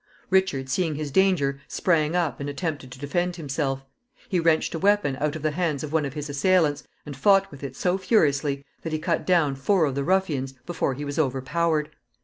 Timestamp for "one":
5.93-6.05